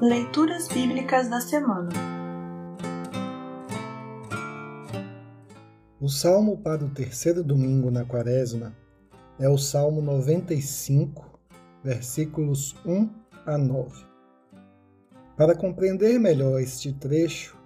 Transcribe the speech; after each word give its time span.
Leituras 0.00 0.68
Bíblicas 0.68 1.28
da 1.28 1.40
Semana 1.40 1.88
O 6.00 6.08
salmo 6.08 6.56
para 6.58 6.84
o 6.84 6.88
terceiro 6.88 7.42
domingo 7.42 7.90
na 7.90 8.04
Quaresma 8.04 8.72
é 9.40 9.48
o 9.48 9.58
Salmo 9.58 10.00
95, 10.00 11.40
versículos 11.82 12.76
1 12.86 13.10
a 13.44 13.58
9. 13.58 14.06
Para 15.36 15.56
compreender 15.56 16.16
melhor 16.20 16.60
este 16.60 16.92
trecho, 16.92 17.58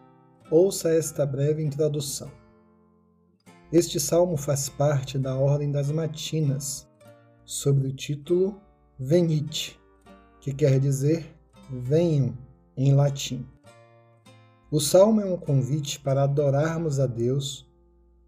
ouça 0.50 0.88
esta 0.88 1.26
breve 1.26 1.62
introdução. 1.62 2.32
Este 3.70 4.00
salmo 4.00 4.38
faz 4.38 4.70
parte 4.70 5.18
da 5.18 5.36
Ordem 5.36 5.70
das 5.70 5.90
Matinas, 5.90 6.88
sob 7.44 7.86
o 7.86 7.92
título 7.92 8.58
Venite, 8.98 9.78
que 10.40 10.54
quer 10.54 10.80
dizer 10.80 11.41
venham 11.72 12.36
em 12.76 12.94
latim. 12.94 13.46
O 14.70 14.80
salmo 14.80 15.20
é 15.20 15.24
um 15.24 15.36
convite 15.36 15.98
para 16.00 16.24
adorarmos 16.24 17.00
a 17.00 17.06
Deus 17.06 17.68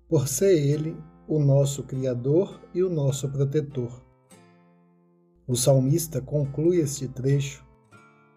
por 0.09 0.29
ser 0.29 0.59
Ele 0.59 0.97
o 1.27 1.39
nosso 1.39 1.83
Criador 1.83 2.61
e 2.75 2.83
o 2.83 2.91
nosso 2.91 3.29
protetor. 3.29 4.03
O 5.47 5.57
salmista 5.57 6.21
conclui 6.21 6.79
este 6.79 7.09
trecho 7.09 7.65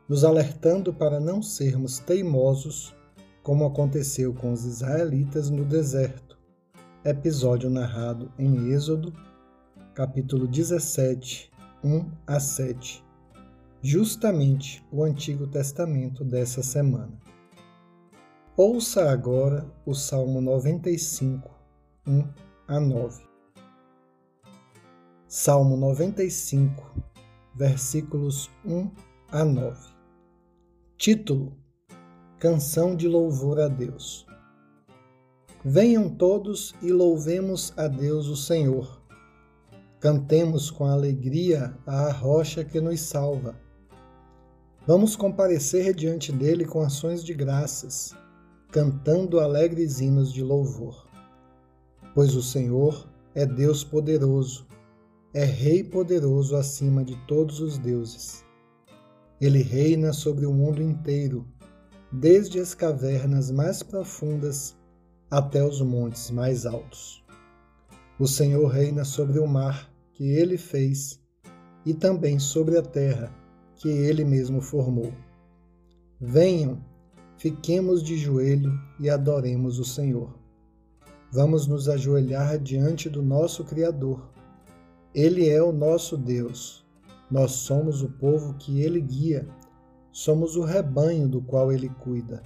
nos 0.08 0.24
alertando 0.24 0.94
para 0.94 1.20
não 1.20 1.42
sermos 1.42 2.00
teimosos, 2.00 2.96
como 3.44 3.66
aconteceu 3.66 4.34
com 4.34 4.54
os 4.54 4.66
israelitas 4.66 5.50
no 5.50 5.66
deserto, 5.66 6.38
episódio 7.04 7.70
narrado 7.70 8.32
em 8.38 8.72
Êxodo, 8.72 9.14
capítulo 9.94 10.48
17, 10.48 11.52
1 11.84 12.12
a 12.26 12.40
7, 12.40 13.04
justamente 13.88 14.86
o 14.92 15.02
Antigo 15.02 15.48
Testamento 15.48 16.26
dessa 16.26 16.62
semana. 16.62 17.18
Ouça 18.58 19.10
agora 19.10 19.66
o 19.86 19.94
Salmo 19.94 20.42
95, 20.42 21.50
1 22.06 22.28
a 22.68 22.82
9. 22.82 23.24
Salmo 25.26 25.78
95, 25.78 27.02
versículos 27.56 28.52
1 28.66 28.92
a 29.32 29.46
9. 29.46 29.90
Título: 30.98 31.58
Canção 32.40 32.94
de 32.94 33.08
louvor 33.08 33.58
a 33.58 33.70
Deus. 33.70 34.28
Venham 35.64 36.10
todos 36.10 36.76
e 36.82 36.92
louvemos 36.92 37.72
a 37.78 37.88
Deus 37.88 38.28
o 38.28 38.36
Senhor. 38.36 39.02
Cantemos 40.02 40.70
com 40.70 40.86
alegria 40.86 41.74
à 41.86 42.12
rocha 42.12 42.66
que 42.66 42.82
nos 42.82 43.00
salva. 43.00 43.66
Vamos 44.88 45.16
comparecer 45.16 45.94
diante 45.94 46.32
dele 46.32 46.66
com 46.66 46.82
ações 46.82 47.24
de 47.24 47.34
graças, 47.34 48.16
cantando 48.72 49.40
alegres 49.40 50.00
hinos 50.00 50.32
de 50.34 50.42
louvor 50.42 51.08
pois 52.18 52.36
o 52.36 52.42
Senhor 52.42 53.08
é 53.36 53.46
Deus 53.46 53.84
poderoso, 53.84 54.66
é 55.36 55.46
Rei 55.46 55.84
poderoso 55.84 56.56
acima 56.56 57.06
de 57.06 57.16
todos 57.28 57.60
os 57.60 57.78
deuses. 57.78 58.44
Ele 59.40 59.62
reina 59.62 60.12
sobre 60.12 60.48
o 60.48 60.52
mundo 60.52 60.82
inteiro, 60.82 61.46
desde 62.12 62.60
as 62.60 62.74
cavernas 62.74 63.52
mais 63.52 63.84
profundas 63.84 64.76
até 65.30 65.64
os 65.64 65.80
montes 65.80 66.32
mais 66.32 66.66
altos. 66.66 67.24
O 68.18 68.26
Senhor 68.26 68.66
reina 68.66 69.06
sobre 69.06 69.38
o 69.38 69.46
mar 69.46 69.94
que 70.14 70.24
ele 70.24 70.58
fez 70.58 71.22
e 71.86 71.94
também 71.94 72.40
sobre 72.40 72.80
a 72.80 72.82
terra 72.82 73.32
que 73.78 73.88
ele 73.88 74.26
mesmo 74.26 74.60
formou. 74.60 75.14
Venham, 76.20 76.84
fiquemos 77.38 78.04
de 78.04 78.18
joelho 78.18 78.78
e 79.00 79.10
adoremos 79.10 79.80
o 79.80 79.86
Senhor. 79.86 80.38
Vamos 81.32 81.68
nos 81.68 81.88
ajoelhar 81.88 82.58
diante 82.58 83.10
do 83.10 83.22
nosso 83.22 83.64
Criador. 83.64 84.30
Ele 85.14 85.48
é 85.48 85.62
o 85.62 85.72
nosso 85.72 86.18
Deus. 86.18 86.86
Nós 87.30 87.52
somos 87.52 88.02
o 88.02 88.10
povo 88.10 88.56
que 88.56 88.82
ele 88.82 89.00
guia. 89.00 89.48
Somos 90.12 90.56
o 90.56 90.64
rebanho 90.64 91.28
do 91.28 91.42
qual 91.42 91.72
ele 91.72 91.90
cuida. 91.90 92.42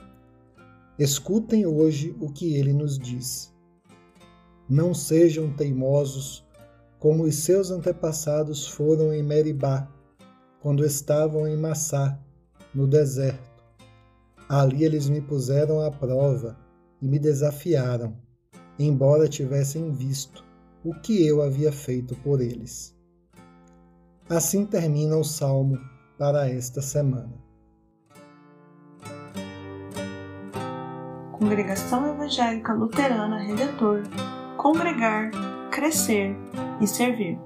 Escutem 1.00 1.66
hoje 1.66 2.16
o 2.20 2.32
que 2.32 2.56
ele 2.56 2.74
nos 2.74 2.98
diz. 3.00 3.54
Não 4.68 4.94
sejam 4.94 5.52
teimosos 5.54 6.46
como 7.00 7.24
os 7.24 7.36
seus 7.36 7.72
antepassados 7.72 8.68
foram 8.68 9.14
em 9.14 9.24
Meribá, 9.24 9.92
quando 10.62 10.86
estavam 10.86 11.48
em 11.48 11.58
Massá, 11.58 12.18
no 12.74 12.88
deserto. 12.88 13.64
Ali 14.48 14.84
eles 14.84 15.10
me 15.10 15.22
puseram 15.22 15.82
à 15.82 15.92
prova 15.92 16.58
e 17.02 17.08
me 17.08 17.20
desafiaram 17.20 18.16
embora 18.84 19.28
tivessem 19.28 19.92
visto 19.92 20.44
o 20.84 20.94
que 20.94 21.26
eu 21.26 21.42
havia 21.42 21.72
feito 21.72 22.16
por 22.16 22.42
eles. 22.42 22.96
Assim 24.30 24.66
termina 24.66 25.18
o 25.18 25.24
salmo 25.24 25.78
para 26.18 26.50
esta 26.50 26.82
semana. 26.82 27.34
Congregação 31.34 32.08
Evangélica 32.14 32.74
Luterana 32.74 33.40
Redentor 33.40 34.04
Congregar, 34.58 35.32
Crescer 35.72 36.36
e 36.80 36.88
Servir. 36.88 37.38